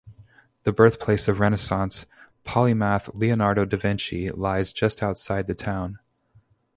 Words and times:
The 0.63 0.71
birthplace 0.71 1.27
of 1.27 1.39
Renaissance 1.39 2.07
polymath 2.43 3.11
Leonardo 3.13 3.65
da 3.65 3.77
Vinci 3.77 4.31
lies 4.31 4.73
just 4.73 5.03
outside 5.03 5.45
the 5.45 5.53
town. 5.53 5.99